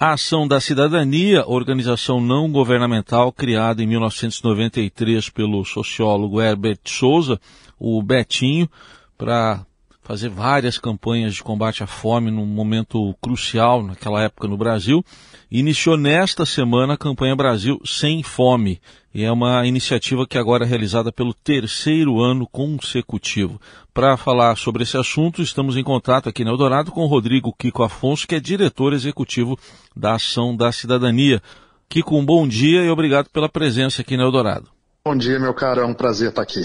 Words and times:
A 0.00 0.12
Ação 0.12 0.46
da 0.46 0.60
Cidadania, 0.60 1.44
organização 1.44 2.20
não 2.20 2.52
governamental 2.52 3.32
criada 3.32 3.82
em 3.82 3.86
1993 3.88 5.28
pelo 5.28 5.64
sociólogo 5.64 6.40
Herbert 6.40 6.78
Souza, 6.84 7.40
o 7.76 8.00
Betinho, 8.00 8.70
para 9.16 9.66
fazer 10.08 10.30
várias 10.30 10.78
campanhas 10.78 11.34
de 11.34 11.42
combate 11.42 11.82
à 11.82 11.86
fome 11.86 12.30
num 12.30 12.46
momento 12.46 13.14
crucial 13.20 13.82
naquela 13.82 14.22
época 14.22 14.48
no 14.48 14.56
Brasil. 14.56 15.04
Iniciou 15.50 15.98
nesta 15.98 16.46
semana 16.46 16.94
a 16.94 16.96
campanha 16.96 17.36
Brasil 17.36 17.78
Sem 17.84 18.22
Fome. 18.22 18.80
E 19.12 19.22
é 19.22 19.30
uma 19.30 19.66
iniciativa 19.66 20.26
que 20.26 20.38
agora 20.38 20.64
é 20.64 20.66
realizada 20.66 21.12
pelo 21.12 21.34
terceiro 21.34 22.22
ano 22.22 22.46
consecutivo. 22.46 23.60
Para 23.92 24.16
falar 24.16 24.56
sobre 24.56 24.82
esse 24.82 24.96
assunto, 24.96 25.42
estamos 25.42 25.76
em 25.76 25.84
contato 25.84 26.26
aqui 26.26 26.42
no 26.42 26.52
Eldorado 26.52 26.90
com 26.90 27.02
o 27.02 27.06
Rodrigo 27.06 27.52
Kiko 27.52 27.82
Afonso, 27.82 28.26
que 28.26 28.34
é 28.34 28.40
diretor 28.40 28.94
executivo 28.94 29.58
da 29.94 30.14
Ação 30.14 30.56
da 30.56 30.72
Cidadania. 30.72 31.42
Kiko, 31.86 32.16
um 32.16 32.24
bom 32.24 32.48
dia 32.48 32.82
e 32.82 32.88
obrigado 32.88 33.28
pela 33.28 33.48
presença 33.48 34.00
aqui 34.00 34.16
no 34.16 34.22
Eldorado. 34.22 34.70
Bom 35.04 35.14
dia, 35.14 35.38
meu 35.38 35.52
caro, 35.52 35.82
é 35.82 35.84
um 35.84 35.92
prazer 35.92 36.30
estar 36.30 36.42
aqui. 36.42 36.62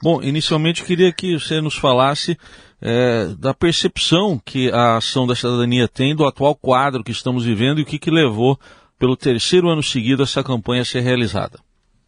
Bom, 0.00 0.22
inicialmente 0.22 0.84
queria 0.84 1.12
que 1.12 1.36
você 1.36 1.60
nos 1.60 1.74
falasse 1.74 2.38
é, 2.80 3.26
da 3.38 3.52
percepção 3.52 4.40
que 4.44 4.70
a 4.70 4.96
ação 4.96 5.26
da 5.26 5.34
cidadania 5.34 5.88
tem 5.88 6.14
do 6.14 6.24
atual 6.24 6.54
quadro 6.54 7.02
que 7.02 7.10
estamos 7.10 7.44
vivendo 7.44 7.78
e 7.78 7.82
o 7.82 7.86
que, 7.86 7.98
que 7.98 8.10
levou, 8.10 8.58
pelo 8.98 9.16
terceiro 9.16 9.68
ano 9.68 9.82
seguido, 9.82 10.22
essa 10.22 10.42
campanha 10.42 10.82
a 10.82 10.84
ser 10.84 11.00
realizada. 11.00 11.58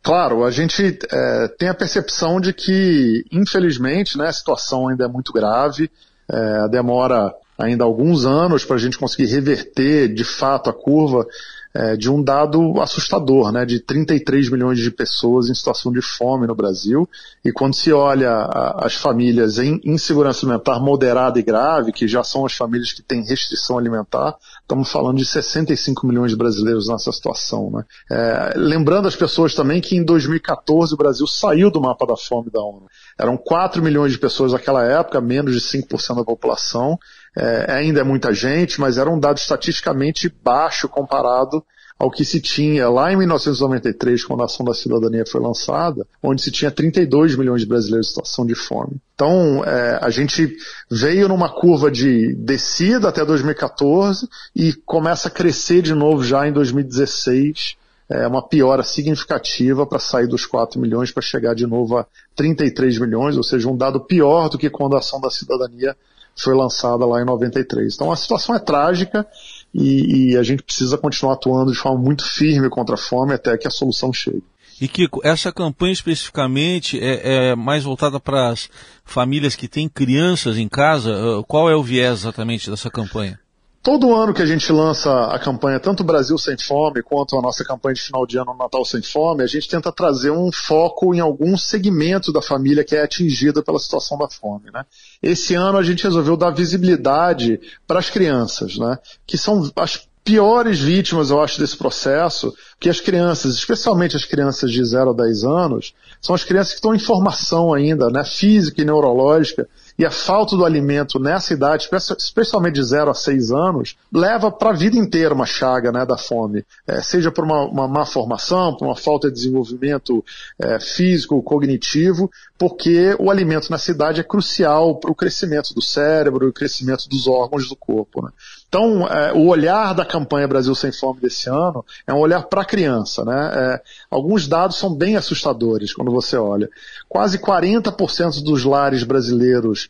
Claro, 0.02 0.44
a 0.44 0.50
gente 0.50 0.98
é, 1.12 1.48
tem 1.58 1.68
a 1.68 1.74
percepção 1.74 2.40
de 2.40 2.52
que, 2.52 3.24
infelizmente, 3.30 4.16
né, 4.16 4.28
a 4.28 4.32
situação 4.32 4.88
ainda 4.88 5.04
é 5.04 5.08
muito 5.08 5.32
grave, 5.32 5.90
é, 6.30 6.68
demora 6.68 7.32
ainda 7.58 7.84
alguns 7.84 8.24
anos 8.24 8.64
para 8.64 8.76
a 8.76 8.78
gente 8.78 8.98
conseguir 8.98 9.26
reverter 9.26 10.08
de 10.08 10.24
fato 10.24 10.70
a 10.70 10.72
curva 10.72 11.26
é, 11.74 11.96
de 11.96 12.10
um 12.10 12.22
dado 12.22 12.80
assustador, 12.80 13.52
né, 13.52 13.64
de 13.64 13.80
33 13.80 14.50
milhões 14.50 14.78
de 14.78 14.90
pessoas 14.90 15.48
em 15.48 15.54
situação 15.54 15.92
de 15.92 16.02
fome 16.02 16.46
no 16.46 16.54
Brasil. 16.54 17.08
E 17.44 17.52
quando 17.52 17.74
se 17.74 17.92
olha 17.92 18.30
a, 18.30 18.86
as 18.86 18.94
famílias 18.94 19.58
em 19.58 19.80
insegurança 19.84 20.44
alimentar 20.44 20.80
moderada 20.80 21.38
e 21.38 21.42
grave, 21.42 21.92
que 21.92 22.08
já 22.08 22.24
são 22.24 22.44
as 22.44 22.54
famílias 22.54 22.92
que 22.92 23.02
têm 23.02 23.24
restrição 23.24 23.78
alimentar, 23.78 24.36
estamos 24.62 24.90
falando 24.90 25.18
de 25.18 25.24
65 25.24 26.06
milhões 26.06 26.30
de 26.30 26.36
brasileiros 26.36 26.88
nessa 26.88 27.12
situação. 27.12 27.70
Né. 27.70 27.84
É, 28.10 28.52
lembrando 28.56 29.06
as 29.06 29.16
pessoas 29.16 29.54
também 29.54 29.80
que 29.80 29.96
em 29.96 30.04
2014 30.04 30.94
o 30.94 30.96
Brasil 30.96 31.26
saiu 31.26 31.70
do 31.70 31.80
mapa 31.80 32.06
da 32.06 32.16
fome 32.16 32.50
da 32.50 32.60
ONU. 32.60 32.86
Eram 33.20 33.36
4 33.36 33.82
milhões 33.82 34.12
de 34.12 34.18
pessoas 34.18 34.52
naquela 34.52 34.84
época, 34.84 35.20
menos 35.20 35.54
de 35.54 35.60
5% 35.60 36.16
da 36.16 36.24
população. 36.24 36.98
É, 37.36 37.72
ainda 37.72 38.00
é 38.00 38.04
muita 38.04 38.32
gente, 38.32 38.80
mas 38.80 38.96
era 38.96 39.10
um 39.10 39.20
dado 39.20 39.36
estatisticamente 39.36 40.32
baixo 40.42 40.88
comparado 40.88 41.62
ao 42.00 42.10
que 42.10 42.24
se 42.24 42.40
tinha 42.40 42.88
lá 42.88 43.12
em 43.12 43.16
1993, 43.16 44.24
quando 44.24 44.40
a 44.40 44.46
Ação 44.46 44.64
da 44.64 44.72
Cidadania 44.72 45.22
foi 45.30 45.38
lançada, 45.38 46.06
onde 46.22 46.40
se 46.40 46.50
tinha 46.50 46.70
32 46.70 47.36
milhões 47.36 47.60
de 47.60 47.68
brasileiros 47.68 48.06
em 48.06 48.08
situação 48.08 48.46
de 48.46 48.54
fome. 48.54 48.96
Então, 49.14 49.62
é, 49.62 49.98
a 50.00 50.08
gente 50.08 50.56
veio 50.90 51.28
numa 51.28 51.50
curva 51.50 51.90
de 51.90 52.34
descida 52.36 53.10
até 53.10 53.22
2014 53.22 54.26
e 54.56 54.72
começa 54.72 55.28
a 55.28 55.30
crescer 55.30 55.82
de 55.82 55.94
novo 55.94 56.24
já 56.24 56.48
em 56.48 56.52
2016, 56.54 57.76
é 58.10 58.26
uma 58.26 58.42
piora 58.42 58.82
significativa 58.82 59.86
para 59.86 60.00
sair 60.00 60.26
dos 60.26 60.44
4 60.44 60.80
milhões 60.80 61.12
para 61.12 61.22
chegar 61.22 61.54
de 61.54 61.64
novo 61.64 61.96
a 61.96 62.06
33 62.34 62.98
milhões, 62.98 63.36
ou 63.36 63.44
seja, 63.44 63.68
um 63.68 63.76
dado 63.76 64.00
pior 64.00 64.48
do 64.48 64.58
que 64.58 64.68
quando 64.68 64.96
a 64.96 64.98
Ação 64.98 65.20
da 65.20 65.30
Cidadania 65.30 65.96
foi 66.36 66.54
lançada 66.54 67.06
lá 67.06 67.22
em 67.22 67.24
93. 67.24 67.94
Então 67.94 68.10
a 68.10 68.16
situação 68.16 68.54
é 68.54 68.58
trágica 68.58 69.24
e, 69.72 70.32
e, 70.32 70.36
a 70.36 70.42
gente 70.42 70.62
precisa 70.62 70.98
continuar 70.98 71.34
atuando 71.34 71.70
de 71.70 71.78
forma 71.78 72.00
muito 72.00 72.24
firme 72.24 72.68
contra 72.68 72.96
a 72.96 72.98
fome 72.98 73.34
até 73.34 73.56
que 73.56 73.68
a 73.68 73.70
solução 73.70 74.12
chegue. 74.12 74.42
E 74.80 74.88
Kiko, 74.88 75.20
essa 75.22 75.52
campanha 75.52 75.92
especificamente 75.92 76.98
é, 76.98 77.50
é 77.50 77.54
mais 77.54 77.84
voltada 77.84 78.18
para 78.18 78.48
as 78.48 78.68
famílias 79.04 79.54
que 79.54 79.68
têm 79.68 79.88
crianças 79.88 80.56
em 80.56 80.68
casa? 80.68 81.12
Qual 81.46 81.70
é 81.70 81.76
o 81.76 81.82
viés 81.82 82.20
exatamente 82.20 82.70
dessa 82.70 82.90
campanha? 82.90 83.38
Todo 83.82 84.14
ano 84.14 84.34
que 84.34 84.42
a 84.42 84.46
gente 84.46 84.70
lança 84.70 85.10
a 85.28 85.38
campanha, 85.38 85.80
tanto 85.80 86.04
Brasil 86.04 86.36
Sem 86.36 86.54
Fome 86.58 87.02
quanto 87.02 87.38
a 87.38 87.40
nossa 87.40 87.64
campanha 87.64 87.94
de 87.94 88.02
final 88.02 88.26
de 88.26 88.36
ano 88.36 88.54
Natal 88.54 88.84
Sem 88.84 89.00
Fome, 89.00 89.42
a 89.42 89.46
gente 89.46 89.66
tenta 89.70 89.90
trazer 89.90 90.30
um 90.30 90.52
foco 90.52 91.14
em 91.14 91.20
algum 91.20 91.56
segmento 91.56 92.30
da 92.30 92.42
família 92.42 92.84
que 92.84 92.94
é 92.94 93.02
atingida 93.02 93.62
pela 93.62 93.78
situação 93.78 94.18
da 94.18 94.28
fome. 94.28 94.70
Né? 94.70 94.84
Esse 95.22 95.54
ano 95.54 95.78
a 95.78 95.82
gente 95.82 96.04
resolveu 96.04 96.36
dar 96.36 96.50
visibilidade 96.50 97.58
para 97.86 97.98
as 97.98 98.10
crianças, 98.10 98.76
né? 98.76 98.98
que 99.26 99.38
são 99.38 99.72
as 99.74 100.06
piores 100.22 100.78
vítimas, 100.78 101.30
eu 101.30 101.40
acho, 101.40 101.58
desse 101.58 101.76
processo, 101.76 102.54
que 102.78 102.88
as 102.88 103.00
crianças, 103.00 103.54
especialmente 103.54 104.14
as 104.14 104.24
crianças 104.24 104.70
de 104.70 104.84
0 104.84 105.10
a 105.10 105.14
10 105.14 105.44
anos, 105.44 105.94
são 106.20 106.34
as 106.34 106.44
crianças 106.44 106.72
que 106.72 106.78
estão 106.78 106.94
em 106.94 106.98
formação 106.98 107.72
ainda, 107.72 108.10
né, 108.10 108.22
física 108.24 108.82
e 108.82 108.84
neurológica, 108.84 109.66
e 110.00 110.06
a 110.06 110.10
falta 110.10 110.56
do 110.56 110.64
alimento 110.64 111.18
nessa 111.18 111.52
idade, 111.52 111.86
especialmente 112.16 112.76
de 112.76 112.82
0 112.82 113.10
a 113.10 113.14
6 113.14 113.50
anos, 113.50 113.98
leva 114.10 114.50
para 114.50 114.70
a 114.70 114.72
vida 114.72 114.96
inteira 114.96 115.34
uma 115.34 115.44
chaga 115.44 115.92
né, 115.92 116.06
da 116.06 116.16
fome. 116.16 116.64
É, 116.86 117.02
seja 117.02 117.30
por 117.30 117.44
uma, 117.44 117.66
uma, 117.66 117.86
má 117.86 118.06
formação, 118.06 118.74
por 118.74 118.86
uma 118.86 118.96
falta 118.96 119.28
de 119.28 119.34
desenvolvimento 119.34 120.24
é, 120.58 120.80
físico, 120.80 121.42
cognitivo, 121.42 122.30
porque 122.58 123.14
o 123.18 123.30
alimento 123.30 123.70
nessa 123.70 123.90
idade 123.90 124.20
é 124.20 124.24
crucial 124.24 124.98
para 124.98 125.10
o 125.10 125.14
crescimento 125.14 125.74
do 125.74 125.82
cérebro 125.82 126.46
e 126.46 126.48
o 126.48 126.52
crescimento 126.52 127.06
dos 127.06 127.26
órgãos 127.26 127.68
do 127.68 127.76
corpo. 127.76 128.22
Né? 128.22 128.30
Então, 128.70 129.06
é, 129.06 129.34
o 129.34 129.48
olhar 129.48 129.92
da 129.94 130.06
campanha 130.06 130.48
Brasil 130.48 130.74
Sem 130.74 130.92
Fome 130.92 131.20
desse 131.20 131.50
ano 131.50 131.84
é 132.06 132.14
um 132.14 132.18
olhar 132.20 132.44
para 132.44 132.62
a 132.62 132.64
criança. 132.64 133.22
Né? 133.22 133.50
É, 133.52 133.82
alguns 134.10 134.48
dados 134.48 134.78
são 134.78 134.94
bem 134.94 135.16
assustadores 135.16 135.92
quando 135.92 136.10
você 136.10 136.38
olha. 136.38 136.70
Quase 137.06 137.38
40% 137.38 138.42
dos 138.42 138.64
lares 138.64 139.02
brasileiros 139.02 139.89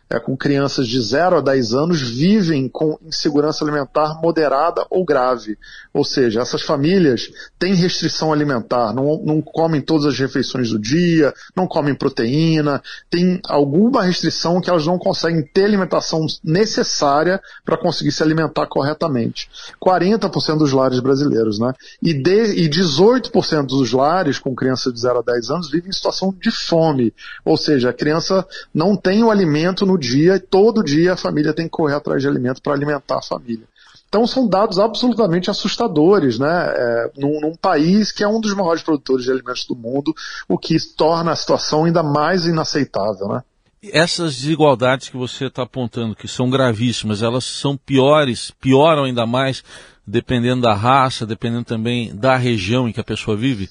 é, 0.11 0.19
com 0.19 0.35
crianças 0.35 0.87
de 0.87 1.01
0 1.01 1.37
a 1.37 1.41
10 1.41 1.73
anos 1.73 2.01
vivem 2.01 2.67
com 2.67 2.99
insegurança 3.01 3.63
alimentar 3.63 4.19
moderada 4.21 4.85
ou 4.89 5.05
grave. 5.05 5.57
Ou 5.93 6.03
seja, 6.03 6.41
essas 6.41 6.61
famílias 6.61 7.31
têm 7.57 7.73
restrição 7.73 8.33
alimentar, 8.33 8.93
não, 8.93 9.21
não 9.23 9.41
comem 9.41 9.79
todas 9.79 10.05
as 10.05 10.19
refeições 10.19 10.69
do 10.69 10.77
dia, 10.77 11.33
não 11.55 11.65
comem 11.65 11.95
proteína, 11.95 12.81
tem 13.09 13.39
alguma 13.47 14.03
restrição 14.03 14.59
que 14.59 14.69
elas 14.69 14.85
não 14.85 14.99
conseguem 14.99 15.43
ter 15.43 15.63
alimentação 15.63 16.25
necessária 16.43 17.41
para 17.63 17.77
conseguir 17.77 18.11
se 18.11 18.21
alimentar 18.21 18.67
corretamente. 18.67 19.49
40% 19.81 20.57
dos 20.57 20.73
lares 20.73 20.99
brasileiros, 20.99 21.57
né? 21.57 21.73
E, 22.03 22.13
de, 22.13 22.65
e 22.65 22.69
18% 22.69 23.65
dos 23.67 23.93
lares 23.93 24.39
com 24.39 24.53
crianças 24.53 24.93
de 24.93 24.99
0 24.99 25.19
a 25.19 25.21
10 25.21 25.49
anos 25.51 25.71
vivem 25.71 25.89
em 25.89 25.93
situação 25.93 26.35
de 26.37 26.51
fome. 26.51 27.13
Ou 27.45 27.55
seja, 27.55 27.91
a 27.91 27.93
criança 27.93 28.45
não 28.73 28.97
tem 28.97 29.23
o 29.23 29.31
alimento 29.31 29.85
no 29.85 30.00
dia 30.01 30.35
e 30.35 30.39
todo 30.39 30.83
dia 30.83 31.13
a 31.13 31.17
família 31.17 31.53
tem 31.53 31.65
que 31.65 31.71
correr 31.71 31.95
atrás 31.95 32.21
de 32.21 32.27
alimento 32.27 32.61
para 32.61 32.73
alimentar 32.73 33.19
a 33.19 33.21
família. 33.21 33.65
Então 34.09 34.27
são 34.27 34.45
dados 34.45 34.77
absolutamente 34.77 35.49
assustadores, 35.49 36.37
né? 36.37 36.73
É, 36.75 37.11
num, 37.17 37.39
num, 37.39 37.55
país 37.55 38.11
que 38.11 38.23
é 38.23 38.27
um 38.27 38.41
dos 38.41 38.53
maiores 38.53 38.83
produtores 38.83 39.23
de 39.23 39.31
alimentos 39.31 39.65
do 39.65 39.73
mundo, 39.73 40.13
o 40.49 40.57
que 40.57 40.75
torna 40.97 41.31
a 41.31 41.35
situação 41.35 41.85
ainda 41.85 42.03
mais 42.03 42.45
inaceitável, 42.45 43.29
né? 43.29 43.41
Essas 43.81 44.35
desigualdades 44.35 45.07
que 45.07 45.15
você 45.15 45.45
está 45.45 45.63
apontando, 45.63 46.13
que 46.13 46.27
são 46.27 46.49
gravíssimas, 46.49 47.23
elas 47.23 47.45
são 47.45 47.77
piores, 47.77 48.51
pioram 48.59 49.05
ainda 49.05 49.25
mais, 49.25 49.63
dependendo 50.05 50.61
da 50.61 50.73
raça, 50.73 51.25
dependendo 51.25 51.63
também 51.63 52.13
da 52.13 52.35
região 52.35 52.89
em 52.89 52.91
que 52.91 52.99
a 52.99 53.03
pessoa 53.03 53.37
vive? 53.37 53.69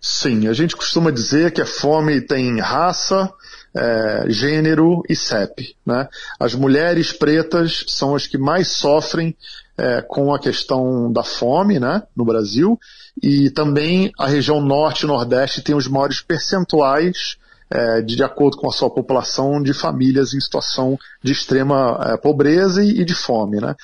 Sim, 0.00 0.48
a 0.48 0.52
gente 0.52 0.74
costuma 0.74 1.12
dizer 1.12 1.52
que 1.52 1.60
a 1.60 1.66
fome 1.66 2.20
tem 2.20 2.58
raça, 2.58 3.32
é, 3.74 4.24
gênero 4.28 5.02
e 5.08 5.16
CEP. 5.16 5.76
Né? 5.84 6.08
As 6.38 6.54
mulheres 6.54 7.12
pretas 7.12 7.84
são 7.88 8.14
as 8.14 8.26
que 8.26 8.38
mais 8.38 8.68
sofrem 8.68 9.36
é, 9.76 10.02
com 10.02 10.34
a 10.34 10.38
questão 10.38 11.10
da 11.10 11.22
fome 11.22 11.78
né, 11.78 12.02
no 12.14 12.24
Brasil 12.24 12.78
e 13.22 13.50
também 13.50 14.12
a 14.18 14.26
região 14.26 14.60
norte 14.60 15.04
e 15.04 15.06
nordeste 15.06 15.62
tem 15.62 15.74
os 15.74 15.88
maiores 15.88 16.20
percentuais 16.20 17.36
é, 17.70 18.02
de, 18.02 18.16
de, 18.16 18.22
acordo 18.22 18.58
com 18.58 18.68
a 18.68 18.72
sua 18.72 18.90
população 18.90 19.62
de 19.62 19.72
famílias 19.72 20.34
em 20.34 20.40
situação 20.40 20.98
de 21.22 21.32
extrema 21.32 21.98
é, 22.04 22.16
pobreza 22.18 22.84
e, 22.84 23.00
e, 23.00 23.04
de 23.04 23.14
fome. 23.14 23.60
Né? 23.60 23.74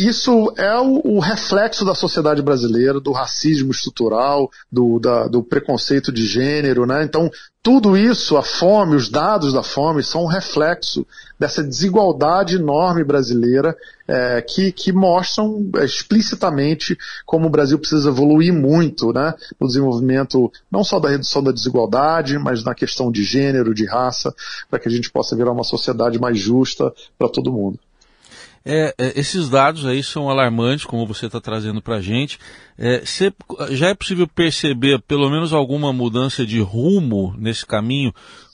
É, 0.00 0.02
isso 0.02 0.52
é 0.56 0.78
o, 0.78 1.00
o, 1.04 1.20
reflexo 1.20 1.84
da 1.84 1.94
sociedade 1.94 2.42
brasileira, 2.42 3.00
do 3.00 3.12
racismo 3.12 3.70
estrutural, 3.70 4.50
do, 4.70 4.98
da, 4.98 5.26
do 5.26 5.42
preconceito 5.42 6.10
de 6.10 6.26
gênero. 6.26 6.86
Né? 6.86 7.04
Então, 7.04 7.30
tudo 7.62 7.96
isso, 7.96 8.38
a 8.38 8.42
fome, 8.42 8.96
os 8.96 9.10
dados 9.10 9.52
da 9.52 9.62
fome, 9.62 10.02
são 10.02 10.24
um 10.24 10.26
reflexo 10.26 11.06
dessa 11.38 11.62
desigualdade 11.62 12.56
enorme 12.56 13.04
brasileira 13.04 13.76
é, 14.08 14.40
que, 14.40 14.72
que, 14.72 14.92
mostram 14.92 15.70
explicitamente 15.82 16.96
como 17.26 17.46
o 17.46 17.50
Brasil 17.50 17.78
precisa 17.78 18.08
evoluir 18.08 18.52
muito 18.52 19.12
né, 19.12 19.34
no 19.60 19.66
desenvolvimento 19.66 20.50
não 20.70 20.82
só 20.82 20.98
da 20.98 21.10
redução 21.10 21.42
da 21.42 21.52
desigualdade, 21.52 22.38
mas 22.38 22.64
na 22.64 22.74
questão 22.74 23.12
de 23.12 23.22
gênero, 23.22 23.74
de 23.74 23.86
raça, 23.86 24.34
para 24.70 24.78
que 24.78 24.88
a 24.88 24.90
gente 24.90 25.10
possa 25.10 25.36
virar 25.36 25.52
uma 25.52 25.64
sociedade 25.64 26.18
mais 26.18 26.38
justa 26.38 26.92
para 27.18 27.28
todo 27.28 27.52
mundo. 27.52 27.78
É, 28.64 28.94
é, 28.98 29.18
esses 29.18 29.48
dados 29.48 29.86
aí 29.86 30.02
são 30.02 30.28
alarmantes, 30.28 30.84
como 30.84 31.06
você 31.06 31.26
está 31.26 31.40
trazendo 31.40 31.80
para 31.80 31.96
a 31.96 32.00
gente. 32.00 32.38
É, 32.78 33.02
já 33.70 33.88
é 33.88 33.94
possível 33.94 34.28
perceber 34.28 35.00
pelo 35.02 35.30
menos 35.30 35.52
alguma 35.52 35.92
mudança 35.92 36.44
de 36.44 36.60
rumo 36.60 37.34
nesse 37.38 37.64
caminho 37.64 38.12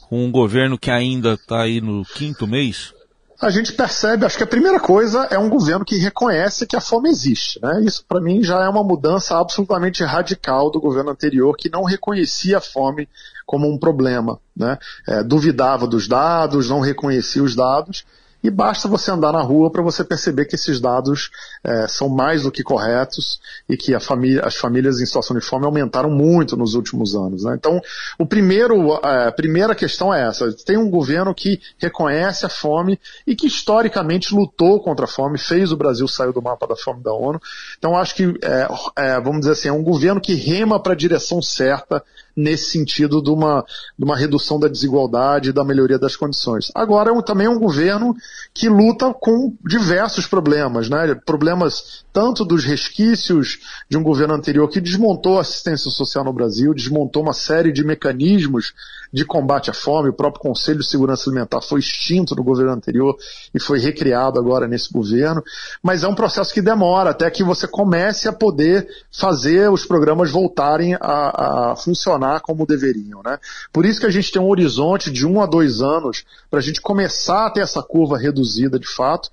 com 0.09 0.25
um 0.25 0.31
governo 0.31 0.79
que 0.79 0.91
ainda 0.91 1.35
está 1.35 1.63
aí 1.63 1.81
no 1.81 2.05
quinto 2.05 2.47
mês? 2.47 2.95
a 3.41 3.51
gente 3.51 3.73
percebe, 3.73 4.25
acho 4.25 4.37
que 4.37 4.43
a 4.43 4.47
primeira 4.47 4.81
coisa 4.81 5.29
é 5.31 5.39
um 5.39 5.51
governo 5.51 5.85
que 5.85 5.97
reconhece 5.97 6.67
que 6.67 6.75
a 6.75 6.81
fome 6.81 7.11
existe. 7.11 7.61
Né? 7.63 7.83
Isso, 7.85 8.05
para 8.09 8.21
mim, 8.21 8.43
já 8.43 8.65
é 8.65 8.69
uma 8.69 8.83
mudança 8.83 9.39
absolutamente 9.39 10.03
radical 10.03 10.71
do 10.71 10.81
governo 10.81 11.11
anterior, 11.11 11.55
que 11.57 11.69
não 11.69 11.85
reconhecia 11.85 12.59
a 12.59 12.63
fome 12.63 13.09
como 13.45 13.71
um 13.71 13.79
problema. 13.79 14.39
Né? 14.57 14.79
É, 15.07 15.23
duvidava 15.23 15.87
dos 15.87 16.09
dados, 16.09 16.71
não 16.71 16.81
reconhecia 16.81 17.43
os 17.43 17.55
dados 17.55 18.05
e 18.47 18.51
basta 18.51 18.87
você 18.87 19.11
andar 19.11 19.33
na 19.33 19.43
rua 19.43 19.73
para 19.73 19.83
você 19.83 20.05
perceber 20.05 20.45
que 20.45 20.55
esses 20.55 20.79
dados 20.79 21.31
é, 21.65 21.89
são 21.89 22.09
mais 22.09 22.45
do 22.45 22.53
que 22.53 22.63
corretos 22.63 23.41
e 23.69 23.77
que 23.77 23.99
família, 23.99 24.43
as 24.45 24.55
famílias 24.55 25.01
em 25.01 25.07
situação 25.07 25.37
de 25.37 25.45
fome 25.45 25.67
aumentaram 25.67 26.09
muito 26.09 26.57
nos 26.57 26.75
últimos 26.75 27.17
anos. 27.17 27.43
Né? 27.43 27.57
Então, 27.59 27.81
o 28.17 28.25
primeiro, 28.25 29.01
é, 29.05 29.27
a 29.27 29.33
primeira 29.33 29.75
questão 29.75 30.15
é 30.15 30.29
essa: 30.29 30.53
tem 30.65 30.77
um 30.77 30.89
governo 30.89 31.35
que 31.35 31.61
reconhece 31.77 32.47
a 32.47 32.49
fome 32.49 33.01
e 33.27 33.35
que 33.35 33.49
historicamente 33.49 34.33
lutou 34.33 34.81
contra 34.81 35.07
a 35.07 35.09
fome, 35.09 35.39
fez 35.39 35.73
o 35.73 35.77
Brasil 35.77 36.07
sair 36.07 36.33
do 36.33 36.41
mapa 36.41 36.69
da 36.69 36.77
fome 36.77 37.03
da 37.03 37.13
ONU. 37.13 37.41
Então, 37.77 37.97
acho 37.97 38.15
que, 38.15 38.33
é, 38.43 38.69
é 38.97 39.21
vamos 39.21 39.41
dizer 39.41 39.53
assim, 39.53 39.69
é 39.69 39.73
um 39.73 39.83
governo 39.83 40.21
que 40.21 40.35
rema 40.35 40.81
para 40.81 40.93
a 40.93 40.97
direção 40.97 41.43
certa 41.43 42.01
nesse 42.37 42.71
sentido 42.71 43.23
de 43.23 43.31
uma, 43.31 43.65
de 43.99 44.05
uma 44.05 44.17
redução 44.17 44.61
da 44.61 44.69
desigualdade 44.69 45.49
e 45.49 45.53
da 45.53 45.65
melhoria 45.65 45.99
das 45.99 46.15
condições. 46.15 46.71
Agora, 46.75 47.11
é 47.11 47.23
também 47.23 47.47
é 47.47 47.51
um 47.51 47.59
governo 47.59 48.15
que 48.53 48.69
luta 48.69 49.13
com 49.15 49.55
diversos 49.65 50.27
problemas, 50.27 50.91
né? 50.91 51.15
Problemas 51.25 52.05
tanto 52.13 52.45
dos 52.45 52.65
resquícios 52.65 53.59
de 53.89 53.97
um 53.97 54.03
governo 54.03 54.35
anterior 54.35 54.69
que 54.69 54.81
desmontou 54.81 55.39
a 55.39 55.41
assistência 55.41 55.91
social 55.91 56.25
no 56.25 56.33
Brasil, 56.33 56.75
desmontou 56.75 57.23
uma 57.23 57.33
série 57.33 57.73
de 57.73 57.85
mecanismos 57.85 58.75
de 59.13 59.25
combate 59.25 59.71
à 59.71 59.75
fome, 59.75 60.09
o 60.11 60.13
próprio 60.13 60.43
Conselho 60.43 60.81
de 60.81 60.89
Segurança 60.89 61.31
Alimentar 61.31 61.61
foi 61.63 61.81
extinto 61.81 62.35
no 62.35 62.43
governo 62.43 62.73
anterior 62.73 63.17
e 63.55 63.61
foi 63.61 63.79
recriado 63.79 64.39
agora 64.39 64.67
nesse 64.67 64.93
governo, 64.93 65.43
mas 65.83 66.03
é 66.03 66.09
um 66.09 66.15
processo 66.15 66.53
que 66.53 66.61
demora 66.61 67.11
até 67.11 67.31
que 67.31 67.45
você 67.45 67.67
comece 67.67 68.29
a 68.29 68.33
poder 68.33 68.87
fazer 69.11 69.71
os 69.71 69.87
programas 69.87 70.31
voltarem 70.31 70.95
a, 70.95 71.71
a 71.71 71.77
funcionar 71.77 72.26
como 72.41 72.67
deveriam, 72.67 73.23
né? 73.25 73.39
Por 73.73 73.85
isso 73.85 74.01
que 74.01 74.07
a 74.07 74.11
gente 74.11 74.31
tem 74.31 74.41
um 74.41 74.49
horizonte 74.49 75.11
de 75.11 75.27
um 75.27 75.41
a 75.41 75.47
dois 75.47 75.81
anos 75.81 76.25
para 76.51 76.59
a 76.59 76.63
gente 76.63 76.81
começar 76.81 77.47
a 77.47 77.51
ter 77.51 77.61
essa 77.61 77.83
curva 77.83 78.19
reduzida 78.19 78.79
de 78.79 78.89
fato, 78.89 79.31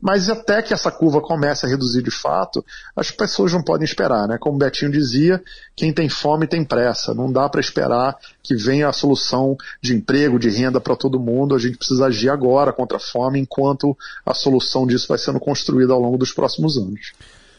mas 0.00 0.28
até 0.28 0.60
que 0.60 0.74
essa 0.74 0.90
curva 0.90 1.20
comece 1.20 1.64
a 1.64 1.68
reduzir 1.68 2.02
de 2.02 2.10
fato, 2.10 2.64
as 2.94 3.10
pessoas 3.10 3.52
não 3.52 3.62
podem 3.62 3.84
esperar, 3.84 4.28
né? 4.28 4.36
Como 4.38 4.56
o 4.56 4.58
Betinho 4.58 4.90
dizia, 4.90 5.42
quem 5.74 5.92
tem 5.92 6.08
fome 6.08 6.46
tem 6.46 6.64
pressa. 6.64 7.14
Não 7.14 7.32
dá 7.32 7.48
para 7.48 7.60
esperar 7.60 8.16
que 8.42 8.54
venha 8.54 8.88
a 8.88 8.92
solução 8.92 9.56
de 9.80 9.94
emprego, 9.94 10.38
de 10.38 10.50
renda 10.50 10.80
para 10.80 10.96
todo 10.96 11.18
mundo. 11.18 11.54
A 11.54 11.58
gente 11.58 11.78
precisa 11.78 12.06
agir 12.06 12.28
agora 12.28 12.72
contra 12.72 12.98
a 12.98 13.00
fome, 13.00 13.40
enquanto 13.40 13.96
a 14.24 14.34
solução 14.34 14.86
disso 14.86 15.08
vai 15.08 15.18
sendo 15.18 15.40
construída 15.40 15.94
ao 15.94 16.00
longo 16.00 16.18
dos 16.18 16.32
próximos 16.32 16.76
anos. 16.76 17.12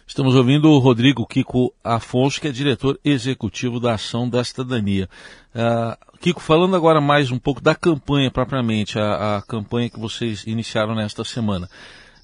Estamos 0.07 0.35
ouvindo 0.35 0.71
o 0.71 0.79
Rodrigo 0.79 1.27
Kiko 1.27 1.73
Afonso, 1.83 2.39
que 2.39 2.47
é 2.47 2.51
diretor 2.51 2.97
executivo 3.03 3.77
da 3.77 3.95
Ação 3.95 4.27
da 4.27 4.41
Cidadania. 4.41 5.09
Uh, 5.53 6.17
Kiko, 6.19 6.39
falando 6.39 6.77
agora 6.77 7.01
mais 7.01 7.29
um 7.29 7.37
pouco 7.37 7.59
da 7.59 7.75
campanha 7.75 8.31
propriamente, 8.31 8.97
a, 8.97 9.35
a 9.35 9.41
campanha 9.41 9.89
que 9.89 9.99
vocês 9.99 10.47
iniciaram 10.47 10.95
nesta 10.95 11.25
semana. 11.25 11.69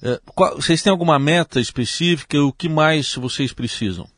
É, 0.02 0.18
vocês 0.56 0.82
têm 0.82 0.90
alguma 0.90 1.18
meta 1.18 1.60
específica? 1.60 2.42
O 2.42 2.54
que 2.54 2.70
mais 2.70 3.14
vocês 3.16 3.52
precisam? 3.52 4.08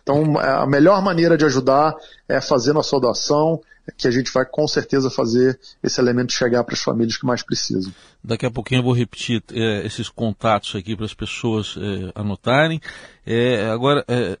Então, 0.00 0.38
a 0.38 0.64
melhor 0.68 1.02
maneira 1.02 1.36
de 1.36 1.44
ajudar 1.44 1.96
é 2.28 2.40
fazendo 2.40 2.78
a 2.78 2.84
sua 2.84 3.00
doação, 3.00 3.60
que 3.98 4.06
a 4.06 4.10
gente 4.12 4.32
vai 4.32 4.46
com 4.46 4.68
certeza 4.68 5.10
fazer 5.10 5.58
esse 5.82 6.00
elemento 6.00 6.32
chegar 6.32 6.62
para 6.62 6.74
as 6.74 6.80
famílias 6.80 7.16
que 7.16 7.26
mais 7.26 7.42
precisam. 7.42 7.92
Daqui 8.22 8.46
a 8.46 8.52
pouquinho 8.52 8.78
eu 8.78 8.84
vou 8.84 8.92
repetir 8.92 9.42
é, 9.52 9.84
esses 9.84 10.08
contatos 10.08 10.76
aqui 10.76 10.94
para 10.94 11.06
as 11.06 11.14
pessoas 11.14 11.74
é, 11.76 12.12
anotarem. 12.14 12.80
É, 13.26 13.68
agora, 13.68 14.04
é, 14.06 14.38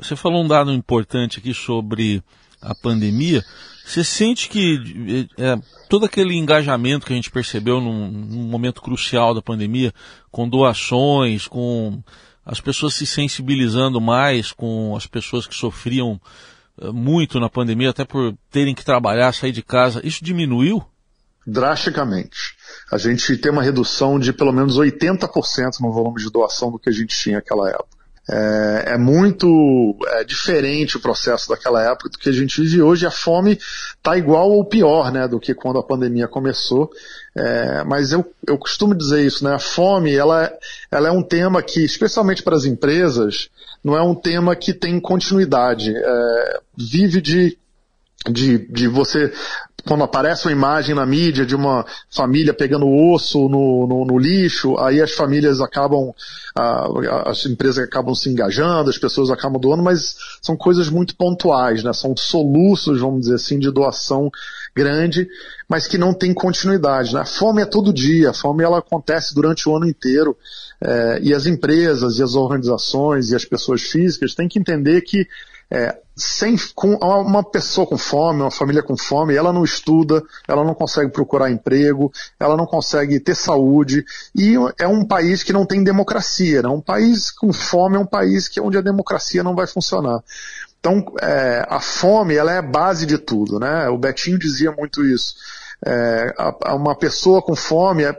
você 0.00 0.16
falou 0.16 0.42
um 0.42 0.48
dado 0.48 0.72
importante 0.72 1.38
aqui 1.38 1.54
sobre 1.54 2.24
a 2.60 2.74
pandemia. 2.74 3.44
Você 3.84 4.04
sente 4.04 4.48
que 4.48 5.28
é, 5.38 5.56
todo 5.88 6.04
aquele 6.04 6.34
engajamento 6.34 7.06
que 7.06 7.12
a 7.12 7.16
gente 7.16 7.30
percebeu 7.30 7.80
num, 7.80 8.10
num 8.10 8.42
momento 8.44 8.82
crucial 8.82 9.34
da 9.34 9.40
pandemia, 9.40 9.92
com 10.30 10.48
doações, 10.48 11.46
com 11.46 12.02
as 12.44 12.60
pessoas 12.60 12.94
se 12.94 13.04
sensibilizando 13.04 14.00
mais 14.00 14.52
com 14.52 14.96
as 14.96 15.06
pessoas 15.06 15.46
que 15.46 15.54
sofriam 15.54 16.18
eh, 16.80 16.90
muito 16.90 17.38
na 17.38 17.50
pandemia, 17.50 17.90
até 17.90 18.06
por 18.06 18.34
terem 18.50 18.74
que 18.74 18.84
trabalhar, 18.84 19.34
sair 19.34 19.52
de 19.52 19.62
casa, 19.62 20.00
isso 20.02 20.24
diminuiu? 20.24 20.82
Drasticamente. 21.46 22.56
A 22.90 22.96
gente 22.96 23.36
tem 23.36 23.52
uma 23.52 23.62
redução 23.62 24.18
de 24.18 24.32
pelo 24.32 24.52
menos 24.52 24.78
80% 24.78 25.80
no 25.80 25.92
volume 25.92 26.22
de 26.22 26.30
doação 26.30 26.70
do 26.70 26.78
que 26.78 26.88
a 26.88 26.92
gente 26.92 27.14
tinha 27.14 27.36
naquela 27.36 27.68
época. 27.68 27.98
É, 28.30 28.77
é 28.92 28.98
muito 28.98 29.96
é, 30.06 30.24
diferente 30.24 30.96
o 30.96 31.00
processo 31.00 31.48
daquela 31.48 31.82
época 31.82 32.08
do 32.10 32.18
que 32.18 32.28
a 32.28 32.32
gente 32.32 32.60
vive 32.60 32.82
hoje. 32.82 33.06
A 33.06 33.10
fome 33.10 33.58
está 33.96 34.16
igual 34.16 34.50
ou 34.50 34.64
pior, 34.64 35.12
né, 35.12 35.28
do 35.28 35.38
que 35.38 35.54
quando 35.54 35.78
a 35.78 35.82
pandemia 35.82 36.28
começou. 36.28 36.90
É, 37.36 37.84
mas 37.84 38.12
eu, 38.12 38.24
eu 38.46 38.58
costumo 38.58 38.94
dizer 38.94 39.24
isso, 39.24 39.44
né? 39.44 39.54
A 39.54 39.58
fome, 39.58 40.14
ela, 40.14 40.52
ela 40.90 41.08
é 41.08 41.10
um 41.10 41.22
tema 41.22 41.62
que, 41.62 41.84
especialmente 41.84 42.42
para 42.42 42.56
as 42.56 42.64
empresas, 42.64 43.48
não 43.82 43.96
é 43.96 44.02
um 44.02 44.14
tema 44.14 44.56
que 44.56 44.72
tem 44.72 44.98
continuidade. 44.98 45.94
É, 45.94 46.60
vive 46.76 47.20
de 47.20 47.56
de, 48.28 48.58
de 48.58 48.88
você 48.88 49.32
quando 49.84 50.04
aparece 50.04 50.46
uma 50.46 50.52
imagem 50.52 50.94
na 50.94 51.06
mídia 51.06 51.46
de 51.46 51.54
uma 51.54 51.84
família 52.10 52.52
pegando 52.52 52.86
osso 52.86 53.48
no, 53.48 53.86
no, 53.86 54.04
no 54.04 54.18
lixo, 54.18 54.76
aí 54.78 55.00
as 55.00 55.12
famílias 55.12 55.60
acabam, 55.60 56.12
as 57.24 57.46
empresas 57.46 57.84
acabam 57.84 58.14
se 58.14 58.28
engajando, 58.28 58.90
as 58.90 58.98
pessoas 58.98 59.30
acabam 59.30 59.60
doando, 59.60 59.82
mas 59.82 60.16
são 60.42 60.56
coisas 60.56 60.90
muito 60.90 61.16
pontuais, 61.16 61.82
né? 61.82 61.92
São 61.92 62.14
soluços, 62.16 63.00
vamos 63.00 63.22
dizer 63.22 63.36
assim, 63.36 63.58
de 63.58 63.70
doação 63.70 64.30
grande, 64.74 65.28
mas 65.68 65.86
que 65.86 65.98
não 65.98 66.12
tem 66.14 66.32
continuidade. 66.32 67.14
Né? 67.14 67.20
A 67.20 67.24
fome 67.24 67.62
é 67.62 67.66
todo 67.66 67.92
dia, 67.92 68.30
a 68.30 68.34
fome 68.34 68.62
ela 68.62 68.78
acontece 68.78 69.34
durante 69.34 69.68
o 69.68 69.76
ano 69.76 69.86
inteiro. 69.86 70.36
É, 70.80 71.18
e 71.22 71.34
as 71.34 71.46
empresas 71.46 72.18
e 72.18 72.22
as 72.22 72.34
organizações 72.34 73.30
e 73.30 73.36
as 73.36 73.44
pessoas 73.44 73.82
físicas 73.82 74.34
têm 74.34 74.48
que 74.48 74.58
entender 74.58 75.00
que 75.00 75.26
é, 75.70 75.98
sem, 76.16 76.56
com 76.74 76.94
uma 76.94 77.44
pessoa 77.44 77.86
com 77.86 77.98
fome, 77.98 78.40
uma 78.40 78.50
família 78.50 78.82
com 78.82 78.96
fome, 78.96 79.34
ela 79.34 79.52
não 79.52 79.62
estuda, 79.62 80.22
ela 80.48 80.64
não 80.64 80.74
consegue 80.74 81.12
procurar 81.12 81.50
emprego, 81.50 82.10
ela 82.40 82.56
não 82.56 82.66
consegue 82.66 83.20
ter 83.20 83.36
saúde, 83.36 84.04
e 84.34 84.54
é 84.78 84.88
um 84.88 85.04
país 85.04 85.42
que 85.42 85.52
não 85.52 85.66
tem 85.66 85.84
democracia, 85.84 86.62
né? 86.62 86.68
um 86.68 86.80
país 86.80 87.30
com 87.30 87.52
fome 87.52 87.96
é 87.96 88.00
um 88.00 88.06
país 88.06 88.48
que, 88.48 88.60
onde 88.60 88.78
a 88.78 88.82
democracia 88.82 89.42
não 89.42 89.54
vai 89.54 89.66
funcionar. 89.66 90.22
Então, 90.80 91.04
é, 91.20 91.66
a 91.68 91.80
fome, 91.80 92.34
ela 92.34 92.52
é 92.52 92.58
a 92.58 92.62
base 92.62 93.04
de 93.04 93.18
tudo, 93.18 93.58
né? 93.58 93.88
O 93.88 93.98
Betinho 93.98 94.38
dizia 94.38 94.70
muito 94.72 95.04
isso. 95.04 95.34
é, 95.84 96.34
a, 96.36 96.74
uma 96.74 96.94
pessoa 96.96 97.40
com 97.40 97.54
fome, 97.54 98.02
é, 98.02 98.12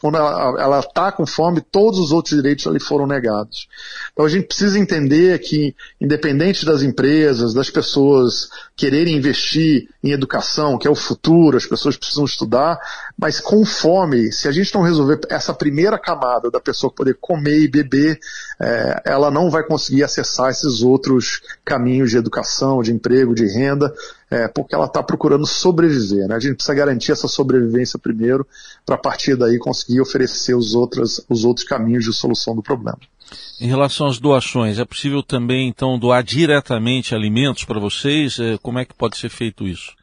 quando 0.00 0.18
ela 0.18 0.80
está 0.80 1.10
com 1.10 1.26
fome, 1.26 1.60
todos 1.60 1.98
os 1.98 2.12
outros 2.12 2.36
direitos 2.36 2.66
ali 2.66 2.78
foram 2.78 3.06
negados. 3.06 3.68
Então 4.12 4.24
a 4.24 4.28
gente 4.28 4.46
precisa 4.46 4.78
entender 4.78 5.38
que, 5.38 5.74
independente 6.00 6.64
das 6.64 6.82
empresas, 6.82 7.54
das 7.54 7.70
pessoas 7.70 8.50
quererem 8.76 9.16
investir 9.16 9.88
em 10.04 10.10
educação, 10.10 10.76
que 10.76 10.86
é 10.86 10.90
o 10.90 10.94
futuro, 10.94 11.56
as 11.56 11.66
pessoas 11.66 11.96
precisam 11.96 12.24
estudar, 12.24 12.78
mas 13.20 13.38
com 13.38 13.66
fome, 13.66 14.32
se 14.32 14.48
a 14.48 14.52
gente 14.52 14.74
não 14.74 14.80
resolver 14.80 15.20
essa 15.28 15.52
primeira 15.52 15.98
camada 15.98 16.50
da 16.50 16.58
pessoa 16.58 16.90
poder 16.90 17.18
comer 17.20 17.58
e 17.60 17.68
beber, 17.68 18.18
é, 18.58 19.02
ela 19.04 19.30
não 19.30 19.50
vai 19.50 19.62
conseguir 19.62 20.02
acessar 20.02 20.48
esses 20.48 20.80
outros 20.80 21.42
caminhos 21.62 22.10
de 22.10 22.16
educação, 22.16 22.82
de 22.82 22.92
emprego, 22.92 23.34
de 23.34 23.44
renda, 23.46 23.92
é, 24.30 24.48
porque 24.48 24.74
ela 24.74 24.86
está 24.86 25.02
procurando 25.02 25.46
sobreviver. 25.46 26.28
Né? 26.28 26.34
A 26.34 26.40
gente 26.40 26.54
precisa 26.54 26.72
garantir 26.72 27.12
essa 27.12 27.28
sobrevivência 27.28 27.98
primeiro, 27.98 28.46
para 28.86 28.94
a 28.94 28.98
partir 28.98 29.36
daí 29.36 29.58
conseguir 29.58 30.00
oferecer 30.00 30.54
os, 30.54 30.74
outros 30.74 31.22
os 31.28 31.44
outros 31.44 31.66
caminhos 31.66 32.06
de 32.06 32.14
solução 32.14 32.56
do 32.56 32.62
problema. 32.62 32.98
Em 33.60 33.68
relação 33.68 34.06
às 34.06 34.18
doações, 34.18 34.78
é 34.78 34.84
possível 34.86 35.22
também 35.22 35.68
então 35.68 35.98
doar 35.98 36.24
diretamente 36.24 37.14
alimentos 37.14 37.64
para 37.64 37.78
vocês? 37.78 38.38
É, 38.40 38.56
como 38.62 38.78
é 38.78 38.86
que 38.86 38.94
pode 38.94 39.18
ser 39.18 39.28
feito 39.28 39.68
isso? 39.68 39.99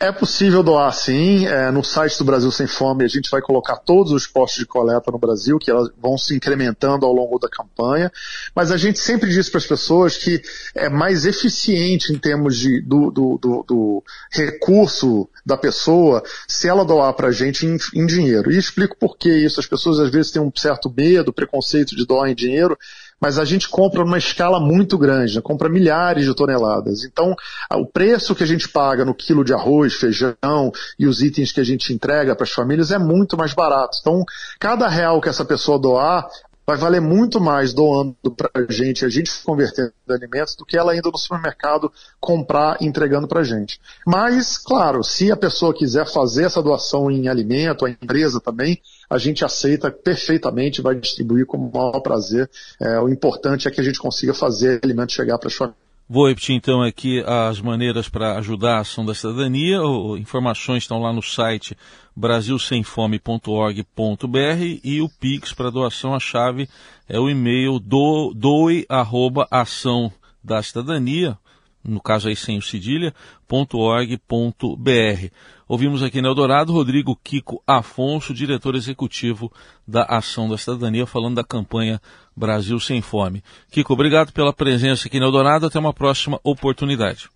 É 0.00 0.10
possível 0.10 0.62
doar 0.62 0.92
sim. 0.92 1.46
É, 1.46 1.70
no 1.70 1.82
site 1.84 2.18
do 2.18 2.24
Brasil 2.24 2.50
Sem 2.50 2.66
Fome 2.66 3.04
a 3.04 3.08
gente 3.08 3.30
vai 3.30 3.40
colocar 3.40 3.76
todos 3.76 4.12
os 4.12 4.26
postos 4.26 4.58
de 4.58 4.66
coleta 4.66 5.10
no 5.10 5.18
Brasil, 5.18 5.56
que 5.58 5.70
elas 5.70 5.88
vão 5.96 6.18
se 6.18 6.34
incrementando 6.34 7.06
ao 7.06 7.12
longo 7.12 7.38
da 7.38 7.48
campanha. 7.48 8.10
Mas 8.54 8.72
a 8.72 8.76
gente 8.76 8.98
sempre 8.98 9.30
diz 9.30 9.48
para 9.48 9.58
as 9.58 9.66
pessoas 9.66 10.18
que 10.18 10.42
é 10.74 10.88
mais 10.88 11.24
eficiente 11.24 12.12
em 12.12 12.18
termos 12.18 12.58
de, 12.58 12.82
do, 12.82 13.10
do, 13.10 13.38
do, 13.38 13.64
do 13.66 14.04
recurso 14.32 15.28
da 15.46 15.56
pessoa 15.56 16.22
se 16.48 16.68
ela 16.68 16.84
doar 16.84 17.14
para 17.14 17.28
a 17.28 17.32
gente 17.32 17.64
em, 17.64 17.78
em 17.94 18.04
dinheiro. 18.04 18.50
E 18.50 18.58
explico 18.58 18.96
por 18.98 19.16
que 19.16 19.32
isso. 19.32 19.60
As 19.60 19.66
pessoas 19.66 20.00
às 20.00 20.10
vezes 20.10 20.32
têm 20.32 20.42
um 20.42 20.52
certo 20.54 20.92
medo, 20.94 21.32
preconceito 21.32 21.94
de 21.94 22.04
doar 22.04 22.28
em 22.28 22.34
dinheiro 22.34 22.76
mas 23.20 23.38
a 23.38 23.44
gente 23.44 23.68
compra 23.68 24.04
numa 24.04 24.18
escala 24.18 24.60
muito 24.60 24.98
grande, 24.98 25.36
né? 25.36 25.40
compra 25.42 25.68
milhares 25.68 26.24
de 26.24 26.34
toneladas. 26.34 27.04
Então, 27.04 27.34
o 27.72 27.86
preço 27.86 28.34
que 28.34 28.42
a 28.42 28.46
gente 28.46 28.68
paga 28.68 29.04
no 29.04 29.14
quilo 29.14 29.44
de 29.44 29.52
arroz, 29.52 29.94
feijão 29.94 30.72
e 30.98 31.06
os 31.06 31.22
itens 31.22 31.52
que 31.52 31.60
a 31.60 31.64
gente 31.64 31.92
entrega 31.92 32.34
para 32.34 32.44
as 32.44 32.52
famílias 32.52 32.90
é 32.90 32.98
muito 32.98 33.36
mais 33.36 33.54
barato. 33.54 33.98
Então, 34.00 34.24
cada 34.58 34.88
real 34.88 35.20
que 35.20 35.28
essa 35.28 35.44
pessoa 35.44 35.78
doar, 35.78 36.28
vai 36.66 36.76
valer 36.76 37.00
muito 37.00 37.40
mais 37.40 37.72
doando 37.72 38.16
para 38.36 38.50
a 38.54 38.72
gente, 38.72 39.04
a 39.04 39.08
gente 39.08 39.30
convertendo 39.44 39.92
em 40.08 40.12
alimentos, 40.12 40.56
do 40.56 40.64
que 40.64 40.76
ela 40.76 40.96
indo 40.96 41.10
no 41.10 41.18
supermercado 41.18 41.92
comprar 42.20 42.78
entregando 42.80 43.28
para 43.28 43.40
a 43.40 43.44
gente. 43.44 43.78
Mas, 44.06 44.56
claro, 44.56 45.02
se 45.02 45.30
a 45.30 45.36
pessoa 45.36 45.74
quiser 45.74 46.06
fazer 46.06 46.44
essa 46.44 46.62
doação 46.62 47.10
em 47.10 47.28
alimento, 47.28 47.84
a 47.84 47.90
empresa 47.90 48.40
também, 48.40 48.80
a 49.08 49.18
gente 49.18 49.44
aceita 49.44 49.90
perfeitamente, 49.90 50.82
vai 50.82 50.94
distribuir 50.94 51.46
com 51.46 51.56
o 51.56 51.72
maior 51.72 52.00
prazer. 52.00 52.50
É, 52.80 52.98
o 53.00 53.08
importante 53.08 53.68
é 53.68 53.70
que 53.70 53.80
a 53.80 53.84
gente 53.84 53.98
consiga 53.98 54.32
fazer 54.32 54.80
alimento 54.82 55.12
chegar 55.12 55.38
para 55.38 55.48
as 55.48 55.54
famílias. 55.54 55.84
Vou 56.06 56.28
repetir 56.28 56.54
então 56.54 56.82
aqui 56.82 57.24
as 57.26 57.60
maneiras 57.60 58.10
para 58.10 58.36
ajudar 58.36 58.76
a 58.76 58.80
ação 58.80 59.06
da 59.06 59.14
cidadania. 59.14 59.78
Informações 60.18 60.82
estão 60.82 60.98
lá 61.00 61.12
no 61.14 61.22
site 61.22 61.74
brasilsemfome.org.br 62.16 64.80
e 64.82 65.00
o 65.00 65.08
Pix 65.08 65.52
para 65.52 65.70
doação, 65.70 66.14
a 66.14 66.20
chave 66.20 66.68
é 67.08 67.18
o 67.18 67.28
e-mail 67.28 67.78
do, 67.78 68.32
doe.ação 68.34 70.12
da 70.42 70.62
cidadania, 70.62 71.38
no 71.82 72.00
caso 72.00 72.28
aí 72.28 72.36
sem 72.36 72.58
o 72.58 72.62
cedilha, 72.62 73.14
.org.br. 73.50 75.30
Ouvimos 75.66 76.02
aqui 76.02 76.20
no 76.20 76.28
Eldorado 76.28 76.72
Rodrigo 76.72 77.18
Kiko 77.22 77.62
Afonso, 77.66 78.34
diretor 78.34 78.74
executivo 78.74 79.50
da 79.88 80.02
Ação 80.02 80.48
da 80.48 80.58
Cidadania, 80.58 81.06
falando 81.06 81.36
da 81.36 81.44
campanha 81.44 82.00
Brasil 82.36 82.78
Sem 82.78 83.00
Fome. 83.00 83.42
Kiko, 83.70 83.92
obrigado 83.92 84.32
pela 84.32 84.52
presença 84.52 85.08
aqui 85.08 85.18
no 85.18 85.26
Eldorado. 85.26 85.66
Até 85.66 85.78
uma 85.78 85.94
próxima 85.94 86.38
oportunidade. 86.44 87.30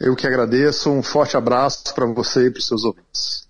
Eu 0.00 0.16
que 0.16 0.26
agradeço. 0.26 0.90
Um 0.90 1.02
forte 1.02 1.36
abraço 1.36 1.94
para 1.94 2.06
você 2.06 2.46
e 2.46 2.50
para 2.50 2.58
os 2.58 2.66
seus 2.66 2.84
ouvintes. 2.84 3.43